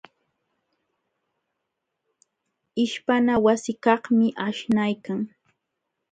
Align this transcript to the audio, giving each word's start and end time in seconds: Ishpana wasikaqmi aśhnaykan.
Ishpana 2.83 3.33
wasikaqmi 3.45 4.27
aśhnaykan. 4.45 5.19